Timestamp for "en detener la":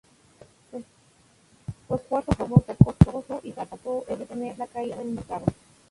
4.09-4.65